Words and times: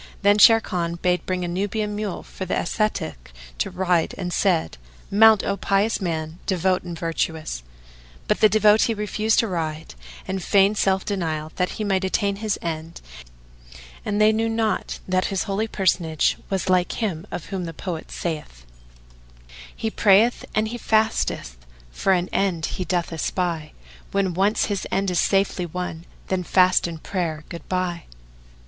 Then 0.23 0.39
Sharrkan 0.39 0.99
bade 1.03 1.27
bring 1.27 1.45
a 1.45 1.47
Nubian 1.47 1.95
mule 1.95 2.23
for 2.23 2.45
the 2.45 2.59
ascetic 2.59 3.31
to 3.59 3.69
ride 3.69 4.15
and 4.17 4.33
said, 4.33 4.79
"Mount, 5.11 5.43
O 5.43 5.55
pious 5.57 6.01
man, 6.01 6.39
devout 6.47 6.81
and 6.81 6.97
virtuous!" 6.97 7.61
But 8.27 8.39
the 8.39 8.49
devotee 8.49 8.95
refused 8.95 9.37
to 9.41 9.47
ride 9.47 9.93
and 10.27 10.41
feigned 10.41 10.79
self 10.79 11.05
denial, 11.05 11.51
that 11.57 11.73
he 11.77 11.83
might 11.83 12.03
attain 12.03 12.37
his 12.37 12.57
end; 12.63 12.99
and 14.03 14.19
they 14.19 14.31
knew 14.31 14.49
not 14.49 14.97
that 15.07 15.25
this 15.29 15.43
holy 15.43 15.67
personage 15.67 16.35
was 16.49 16.67
like 16.67 16.93
him 16.93 17.27
of 17.29 17.45
whom 17.53 17.65
the 17.65 17.71
poet 17.71 18.09
saith, 18.11 18.65
"He 19.75 19.91
prayeth 19.91 20.45
and 20.55 20.69
he 20.69 20.79
fasteth 20.79 21.57
for 21.91 22.11
an 22.13 22.27
end 22.29 22.65
he 22.65 22.85
doth 22.85 23.13
espy; 23.13 23.73
* 23.91 24.11
When 24.13 24.33
once 24.33 24.65
his 24.65 24.87
end 24.89 25.11
is 25.11 25.19
safely 25.19 25.67
won 25.67 26.05
then 26.27 26.41
fast 26.43 26.87
and 26.87 27.03
prayer 27.03 27.43
good 27.49 27.69
bye." 27.69 28.05